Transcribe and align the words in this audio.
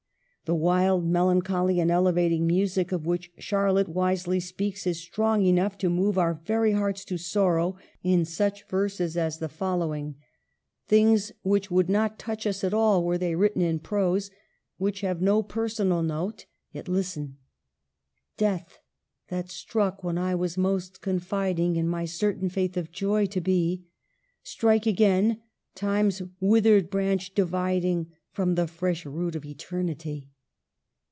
The 0.45 0.55
wild, 0.55 1.05
melancholy, 1.07 1.79
and 1.79 1.89
elevating 1.89 2.45
music 2.45 2.91
of 2.91 3.05
which 3.05 3.31
Charlotte 3.37 3.87
wisely 3.87 4.41
speaks 4.41 4.85
is 4.85 4.99
strong 4.99 5.45
enough 5.45 5.77
to 5.77 5.89
move 5.89 6.17
our 6.17 6.33
very 6.43 6.73
hearts 6.73 7.05
to 7.05 7.17
sorrow 7.17 7.77
in 8.03 8.25
such 8.25 8.67
verses 8.67 9.15
as 9.15 9.37
the 9.37 9.47
following, 9.47 10.15
things 10.89 11.31
which 11.41 11.71
would 11.71 11.87
not 11.89 12.19
touch 12.19 12.45
us 12.45 12.65
at 12.65 12.73
all 12.73 13.01
were 13.05 13.17
they 13.17 13.33
written 13.33 13.61
in 13.61 13.79
prose; 13.79 14.29
which 14.77 14.99
have 14.99 15.21
no 15.21 15.41
personal 15.41 16.03
note. 16.03 16.47
Yet 16.73 16.89
listen 16.89 17.37
—"Death! 18.35 18.77
that 19.29 19.49
struck 19.49 20.03
when 20.03 20.17
I 20.17 20.35
was 20.35 20.57
most 20.57 20.99
confiding 20.99 21.77
In 21.77 21.87
my 21.87 22.03
certain 22.03 22.49
faith 22.49 22.75
of 22.75 22.91
joy 22.91 23.25
to 23.27 23.39
be— 23.39 23.85
Strike 24.43 24.85
again, 24.85 25.41
Time's 25.75 26.21
withered 26.41 26.89
branch 26.89 27.33
dividing 27.33 28.11
From 28.31 28.55
the 28.55 28.67
fresh 28.67 29.05
root 29.05 29.37
of 29.37 29.45
Eternity 29.45 30.27